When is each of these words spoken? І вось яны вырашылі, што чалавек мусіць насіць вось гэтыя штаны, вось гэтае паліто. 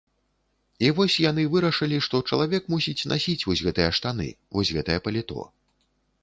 І 0.85 0.87
вось 0.99 1.17
яны 1.25 1.43
вырашылі, 1.55 1.99
што 2.05 2.21
чалавек 2.29 2.63
мусіць 2.75 3.07
насіць 3.13 3.45
вось 3.49 3.63
гэтыя 3.69 3.93
штаны, 3.99 4.27
вось 4.57 4.73
гэтае 4.79 4.99
паліто. 5.11 5.47